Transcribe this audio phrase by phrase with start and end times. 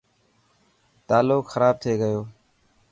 [1.07, 2.21] تالو خراب ٿي گيو.